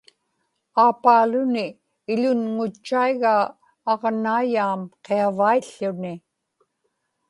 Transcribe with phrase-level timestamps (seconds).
[0.83, 1.65] aapaaluni
[2.13, 3.43] iḷunŋutchaigaa
[3.91, 6.13] aġnaiyaam qiavaiḷḷuni